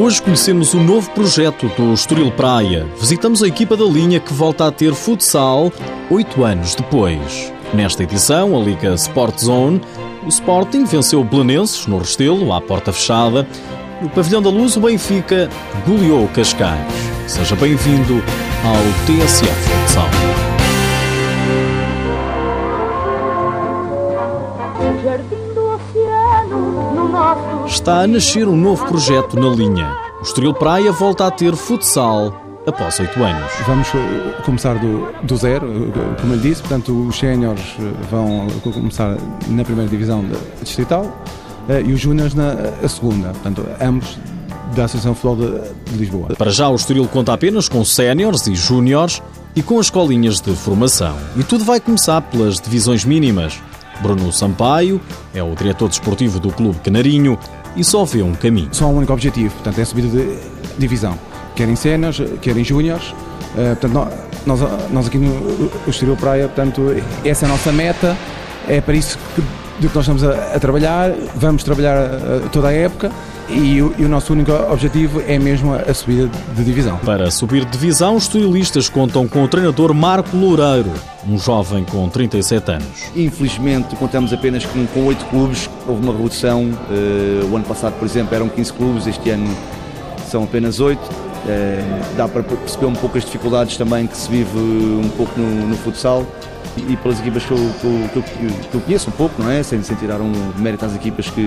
[0.00, 2.86] Hoje conhecemos o novo projeto do Estoril Praia.
[2.98, 5.70] Visitamos a equipa da linha que volta a ter futsal
[6.10, 7.52] oito anos depois.
[7.74, 9.78] Nesta edição, a Liga Sport Zone,
[10.24, 13.46] o Sporting venceu o Belenenses no Restelo, à porta fechada.
[14.00, 15.50] No Pavilhão da Luz, o Benfica
[15.86, 16.80] goleou o Cascais.
[17.26, 18.22] Seja bem-vindo
[18.64, 20.08] ao TSF Futsal.
[27.70, 29.96] Está a nascer um novo projeto na linha.
[30.18, 33.52] O Estoril Praia volta a ter futsal após oito anos.
[33.64, 38.48] Vamos eh, começar do, do zero, eh, como eu disse, portanto os séniores eh, vão
[38.60, 39.16] começar
[39.48, 40.24] na primeira divisão
[40.60, 41.24] distrital
[41.86, 42.56] e os júniores na
[42.88, 44.18] segunda, portanto ambos
[44.74, 46.34] da Associação Futebol de, de Lisboa.
[46.36, 49.22] Para já o Estoril conta apenas com séniores e júniores
[49.54, 51.16] e com as escolinhas de formação.
[51.36, 53.60] E tudo vai começar pelas divisões mínimas.
[54.02, 55.00] Bruno Sampaio
[55.34, 57.38] é o diretor desportivo do Clube Canarinho
[57.76, 58.68] e só vê um caminho.
[58.72, 60.38] Só um único objetivo, portanto, é subir de
[60.78, 61.18] divisão.
[61.54, 63.10] Quer em séniores, quer em júniores.
[63.54, 64.08] Uh, portanto,
[64.46, 66.94] nós, nós aqui no Estoril Praia, portanto,
[67.24, 68.16] essa é a nossa meta.
[68.68, 69.42] É para isso que,
[69.88, 71.10] que nós estamos a, a trabalhar.
[71.36, 73.10] Vamos trabalhar uh, toda a época
[73.48, 76.98] e o, e o, nosso único objetivo é mesmo a subida de divisão.
[76.98, 80.92] Para subir de divisão, os estilistas contam com o treinador Marco Loureiro,
[81.26, 83.10] um jovem com 37 anos.
[83.16, 86.64] Infelizmente, contamos apenas com, com 8 clubes, houve uma redução.
[86.64, 89.48] Uh, o ano passado, por exemplo, eram 15 clubes, este ano
[90.28, 91.00] são apenas 8.
[91.00, 95.40] Uh, eh, dá para perceber um pouco as dificuldades também que se vive um pouco
[95.40, 96.26] no, no futsal
[96.76, 99.62] e pelas equipas que eu, que eu, que eu, conheço um pouco, não é?
[99.62, 101.42] Sem, sem tirar um mérito às equipas que,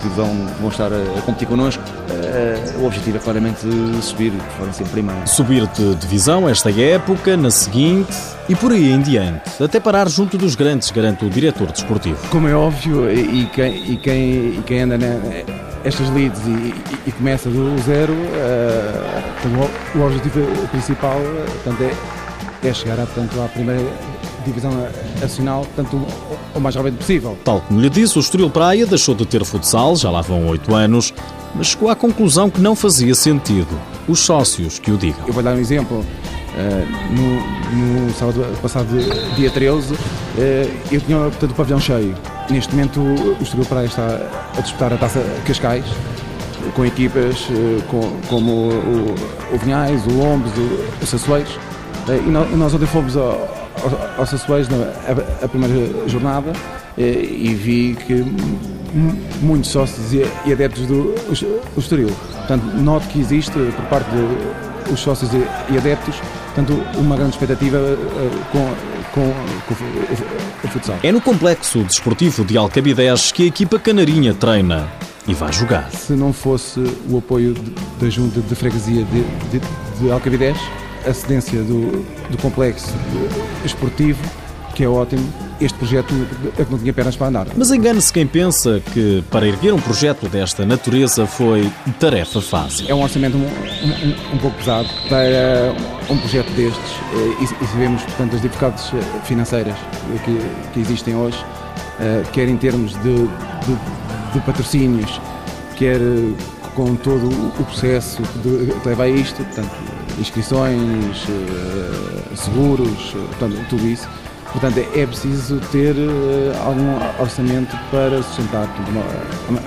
[0.00, 0.28] que vão,
[0.60, 3.60] vão estar a, a competir connosco, uh, o objetivo é claramente
[4.02, 5.26] subir, forem sempre primeiro.
[5.26, 8.16] Subir de divisão esta época, na seguinte
[8.48, 12.18] e por aí em diante, até parar junto dos grandes, garante o diretor desportivo.
[12.28, 14.96] Como é óbvio, e quem, e quem, e quem anda
[15.84, 16.74] estas leads e, e,
[17.06, 21.18] e, começa do zero, uh, o, o objetivo principal
[21.64, 23.82] portanto, é, é chegar a, portanto, à primeira
[24.46, 24.72] divisão
[25.20, 26.00] nacional, tanto
[26.54, 27.36] o mais rápido possível.
[27.44, 30.74] Tal como lhe disse, o Estoril Praia deixou de ter futsal, já lá vão oito
[30.74, 31.12] anos,
[31.54, 33.78] mas chegou à conclusão que não fazia sentido.
[34.08, 35.26] Os sócios que o digam.
[35.26, 36.04] Eu vou dar um exemplo.
[36.56, 38.88] Uh, no, no, sábado passado,
[39.36, 39.96] dia 13, uh,
[40.38, 42.14] eh, eu tinha portanto, o pavilhão cheio.
[42.48, 44.22] Neste momento, o Estoril Praia está
[44.56, 45.84] a disputar a taça Cascais,
[46.74, 47.46] com equipas
[47.90, 48.70] com, como
[49.52, 51.58] o, Vinhais, o Lombos, o, o Sassueiros.
[52.08, 53.55] e nós, nós ontem fomos ao,
[54.18, 54.76] aos Açoeiros na
[55.42, 56.52] a, primeira jornada
[56.96, 58.24] e vi que
[59.42, 61.14] muitos sócios e adeptos do
[61.76, 62.10] Estoril.
[62.36, 64.08] Portanto, noto que existe por parte
[64.88, 66.16] dos sócios e adeptos
[66.56, 67.96] portanto, uma grande expectativa eh,
[68.50, 68.64] com,
[69.12, 69.32] com,
[69.66, 70.98] com o, futsal.
[71.02, 74.88] É no complexo desportivo de Alcabidez que a equipa canarinha treina
[75.28, 75.90] e vai jogar.
[75.90, 76.80] Se não fosse
[77.10, 77.54] o apoio
[78.00, 79.60] da junta de freguesia de, de,
[80.00, 80.56] de Alcabidez,
[81.06, 82.92] a cedência do, do complexo
[83.64, 84.20] esportivo,
[84.74, 85.26] que é ótimo,
[85.60, 86.12] este projeto
[86.58, 87.46] é que não tinha pernas para andar.
[87.56, 92.86] Mas engane-se quem pensa que para erguer um projeto desta natureza foi tarefa fácil.
[92.88, 95.74] É um orçamento um, um, um pouco pesado para
[96.10, 99.76] um projeto destes eh, e, e sabemos, portanto, as dificuldades eh, financeiras
[100.24, 100.38] que,
[100.74, 101.42] que existem hoje,
[102.00, 105.20] eh, quer em termos de, de, de patrocínios,
[105.76, 105.98] quer
[106.74, 109.70] com todo o processo que leva a isto, portanto,
[110.18, 114.08] inscrições, eh, seguros, eh, portanto, tudo isso.
[114.52, 119.58] Portanto, é preciso ter eh, algum orçamento para sustentar uma,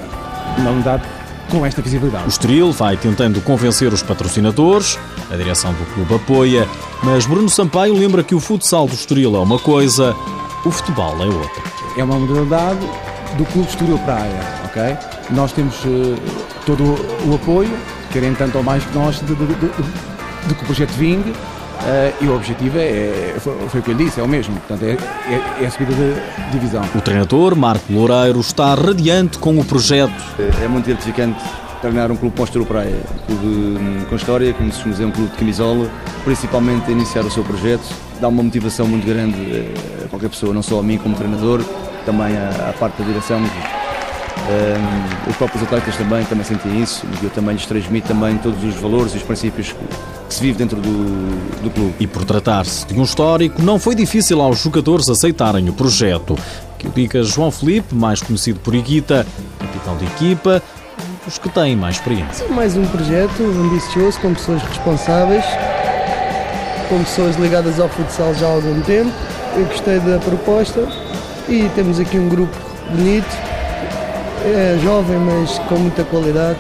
[0.58, 1.04] uma unidade
[1.50, 2.26] com esta visibilidade.
[2.26, 5.00] O Estoril vai tentando convencer os patrocinadores,
[5.32, 6.68] a direção do clube apoia,
[7.04, 10.16] mas Bruno Sampaio lembra que o futsal do Estoril é uma coisa,
[10.66, 11.64] o futebol é outra.
[11.98, 12.80] É uma modalidade
[13.38, 14.98] do Clube Estoril Praia, ok?
[15.32, 16.16] Nós temos uh,
[16.66, 16.84] todo
[17.28, 17.76] o apoio,
[18.12, 20.09] querem tanto ou mais que nós, de, de, de,
[20.48, 21.34] de que o projeto vingue
[21.80, 24.54] Uh, e o objetivo é, é, foi, foi o que eu disse, é o mesmo,
[24.56, 24.98] portanto é,
[25.34, 26.84] é, é, a subida de divisão.
[26.94, 30.12] O treinador, Marco Loureiro, está radiante com o projeto.
[30.38, 31.42] É, é muito gratificante
[31.80, 35.32] treinar um clube com Praia, um clube hum, com história, como se dizer, um clube
[35.32, 35.90] de camisola,
[36.26, 39.38] principalmente a iniciar o seu projeto, dá uma motivação muito grande
[40.04, 41.64] a qualquer pessoa, não só a mim como treinador,
[42.06, 43.40] também à, à parte da direção,
[44.50, 48.64] um, os próprios atletas também, também sentem isso e eu também lhes transmito também todos
[48.64, 49.86] os valores e os princípios que,
[50.28, 51.94] que se vive dentro do, do clube.
[52.00, 56.36] E por tratar-se de um histórico, não foi difícil aos jogadores aceitarem o projeto.
[56.80, 59.28] Que o diga João Felipe, mais conhecido por Iguita,
[59.60, 60.64] capitão de equipa,
[61.28, 62.48] os que têm mais experiência.
[62.48, 65.46] Mais um projeto ambicioso, com pessoas responsáveis,
[66.88, 69.12] com pessoas ligadas ao futsal já há algum tempo.
[69.56, 70.88] Eu gostei da proposta
[71.48, 72.56] e temos aqui um grupo
[72.90, 73.49] bonito
[74.46, 76.60] é jovem, mas com muita qualidade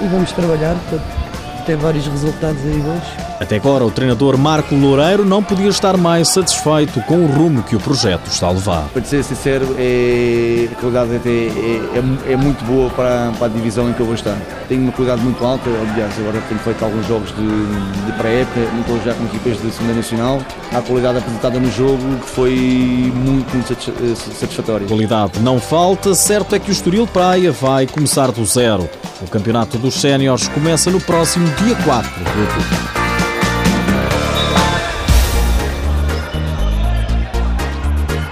[0.00, 1.19] e vamos trabalhar para
[1.60, 3.02] ter vários resultados aí bons.
[3.40, 7.74] Até agora, o treinador Marco Loureiro não podia estar mais satisfeito com o rumo que
[7.74, 8.88] o projeto está a levar.
[8.92, 13.88] Para ser sincero, é, a qualidade é, é, é, muito boa para, para, a divisão
[13.88, 14.36] em que eu vou estar.
[14.68, 18.80] Tenho uma qualidade muito alta, aliás, agora tenho feito alguns jogos de, de pré-época, não
[18.80, 20.42] estou já com equipas de segunda nacional.
[20.72, 24.86] A qualidade apresentada no jogo foi muito, muito satisfatória.
[24.86, 28.88] Qualidade não falta, certo é que o Estoril Praia vai começar do zero.
[29.20, 32.90] O campeonato dos séniores começa no próximo dia 4 de outubro.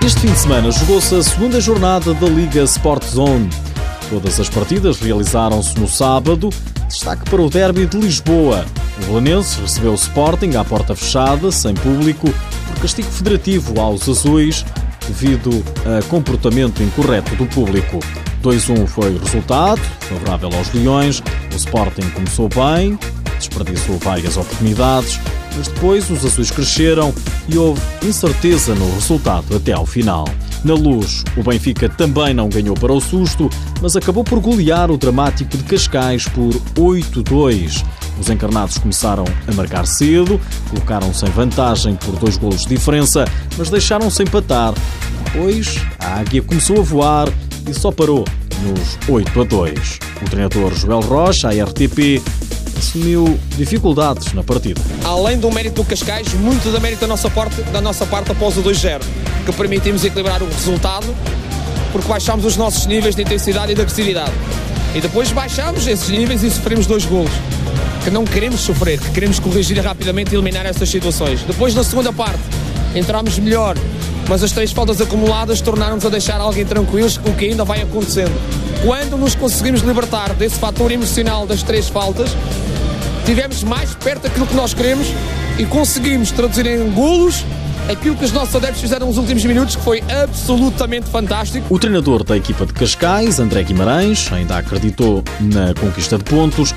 [0.05, 3.51] Este fim de semana jogou-se a segunda jornada da Liga Sport Zone.
[4.09, 6.51] Todas as partidas realizaram-se no sábado.
[6.89, 8.65] Destaque para o derby de Lisboa.
[9.03, 12.29] O Belenense recebeu o Sporting à porta fechada, sem público,
[12.67, 14.65] por castigo federativo aos azuis,
[15.07, 18.01] devido a comportamento incorreto do público.
[18.43, 21.23] 2-1 foi o resultado, favorável aos Leões.
[21.53, 22.99] O Sporting começou bem,
[23.37, 25.19] desperdiçou várias oportunidades,
[25.57, 27.15] mas depois os azuis cresceram
[27.49, 30.27] e houve incerteza no resultado até ao final.
[30.65, 33.49] Na luz, o Benfica também não ganhou para o susto,
[33.81, 37.85] mas acabou por golear o dramático de Cascais por 8-2.
[38.21, 43.25] Os encarnados começaram a marcar cedo, colocaram-se em vantagem por dois golos de diferença,
[43.57, 44.75] mas deixaram-se empatar.
[45.25, 47.29] Depois, a águia começou a voar
[47.69, 48.25] e só parou
[48.63, 49.99] nos 8 a 2.
[50.23, 52.23] O treinador Joel Rocha, a RTP,
[52.77, 54.81] assumiu dificuldades na partida.
[55.05, 58.57] Além do mérito do Cascais, muito da mérito da nossa parte, da nossa parte após
[58.57, 59.01] o 2-0,
[59.45, 61.07] que permitimos equilibrar o resultado,
[61.93, 64.33] porque baixámos os nossos níveis de intensidade e de agressividade.
[64.95, 67.33] E depois baixámos esses níveis e sofremos dois golos.
[68.05, 71.43] Que não queremos sofrer, que queremos corrigir rapidamente e eliminar essas situações.
[71.43, 72.41] Depois, na segunda parte,
[72.95, 73.77] entramos melhor,
[74.29, 78.33] mas as três faltas acumuladas tornaram-nos a deixar alguém tranquilos, o que ainda vai acontecendo.
[78.85, 82.31] Quando nos conseguimos libertar desse fator emocional das três faltas,
[83.25, 85.07] tivemos mais perto daquilo que nós queremos
[85.59, 87.45] e conseguimos traduzir em golos
[87.89, 91.67] aquilo que os nossos adeptos fizeram nos últimos minutos, que foi absolutamente fantástico.
[91.71, 96.75] O treinador da equipa de Cascais, André Guimarães, ainda acreditou na conquista de pontos.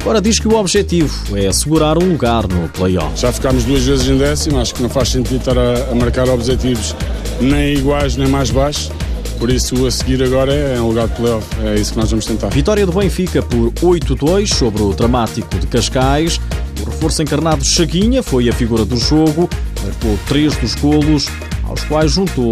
[0.00, 3.18] Agora diz que o objetivo é assegurar um lugar no play-off.
[3.20, 6.28] Já ficámos duas vezes em décimo, acho que não faz sentido estar a, a marcar
[6.28, 6.96] objetivos
[7.40, 8.90] nem iguais nem mais baixos.
[9.38, 11.46] Por isso, a seguir agora é um lugar de playoff.
[11.64, 12.48] É isso que nós vamos tentar.
[12.48, 16.40] Vitória do Benfica por 8-2 sobre o dramático de Cascais.
[16.80, 19.50] O reforço encarnado Chaguinha foi a figura do jogo,
[19.82, 21.26] marcou três dos golos,
[21.64, 22.50] aos quais juntou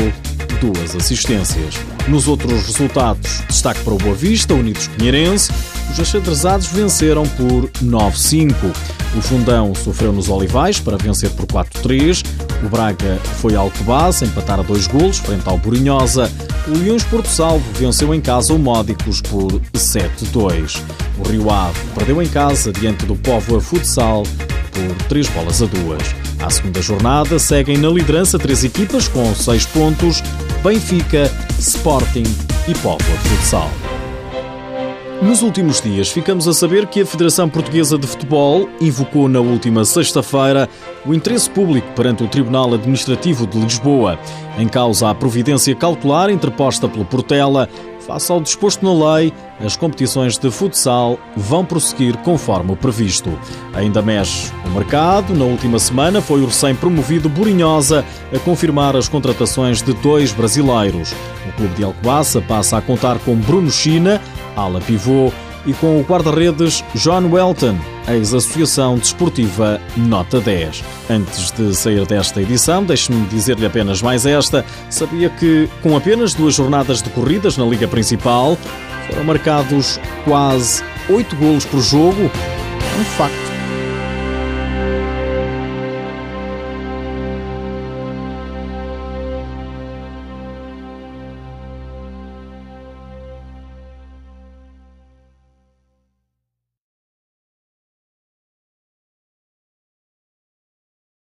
[0.60, 1.74] duas assistências.
[2.06, 5.50] Nos outros resultados, destaque para o Boa Vista, Unidos Pinheirense.
[5.90, 8.54] Os achadrezados venceram por 9-5.
[9.16, 12.24] O Fundão sofreu nos Olivais para vencer por 4-3.
[12.62, 16.30] O Braga foi ao Alcobaça empatar a dois golos frente ao Burinhosa.
[16.68, 20.80] O Leões Porto Salvo venceu em casa o Módicos por 7-2.
[21.18, 24.22] O Rio Ave perdeu em casa diante do Póvoa Futsal
[24.72, 26.29] por 3 bolas a 2.
[26.42, 30.22] À segunda jornada seguem na liderança três equipas com 6 pontos:
[30.64, 32.24] Benfica, Sporting
[32.66, 33.70] e Póvoa Futsal.
[35.20, 39.84] Nos últimos dias, ficamos a saber que a Federação Portuguesa de Futebol invocou na última
[39.84, 40.66] sexta-feira
[41.04, 44.18] o interesse público perante o Tribunal Administrativo de Lisboa,
[44.56, 47.68] em causa a providência cautelar interposta pelo Portela.
[48.10, 49.32] Face ao disposto na lei,
[49.64, 53.30] as competições de futsal vão prosseguir conforme o previsto.
[53.72, 55.32] Ainda mexe o mercado.
[55.32, 61.14] Na última semana foi o recém-promovido Burinhosa a confirmar as contratações de dois brasileiros.
[61.48, 64.20] O clube de Alcobaça passa a contar com Bruno China,
[64.56, 65.30] ala pivô,
[65.64, 67.76] e com o guarda-redes John Welton,
[68.14, 70.84] ex-Associação Desportiva Nota 10.
[71.08, 74.64] Antes de sair desta edição, deixe-me dizer-lhe apenas mais esta.
[74.88, 78.56] Sabia que, com apenas duas jornadas decorridas na Liga Principal,
[79.08, 82.30] foram marcados quase oito golos por jogo?
[82.98, 83.39] Um facto